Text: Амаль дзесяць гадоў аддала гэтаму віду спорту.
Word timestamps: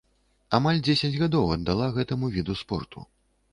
Амаль 0.57 0.81
дзесяць 0.87 1.19
гадоў 1.25 1.53
аддала 1.57 1.91
гэтаму 1.99 2.33
віду 2.39 2.59
спорту. 2.65 3.07